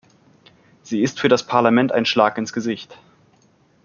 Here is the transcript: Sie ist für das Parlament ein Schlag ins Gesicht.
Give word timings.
Sie 0.81 1.03
ist 1.03 1.19
für 1.19 1.27
das 1.29 1.45
Parlament 1.45 1.91
ein 1.91 2.07
Schlag 2.07 2.39
ins 2.39 2.53
Gesicht. 2.53 2.97